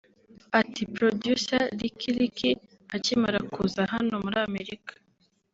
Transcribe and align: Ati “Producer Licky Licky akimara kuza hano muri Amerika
Ati 0.59 0.81
“Producer 0.95 1.61
Licky 1.79 2.11
Licky 2.19 2.51
akimara 2.95 3.39
kuza 3.53 3.81
hano 3.93 4.13
muri 4.23 4.37
Amerika 4.47 4.93